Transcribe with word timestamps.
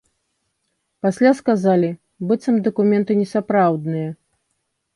Пасля 1.05 1.33
сказалі, 1.41 1.91
быццам 2.31 2.59
дакументы 2.71 3.21
несапраўдныя. 3.23 4.09